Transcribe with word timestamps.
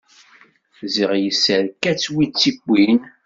Ziɣ 0.93 1.11
yesserka-tt 1.23 2.05
win 2.13 2.29
tt-iwwin. 2.31 2.99